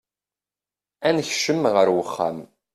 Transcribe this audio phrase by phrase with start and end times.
[1.07, 2.37] Ad nekcem ar wexxam.